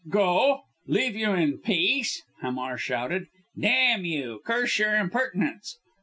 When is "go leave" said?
0.09-1.15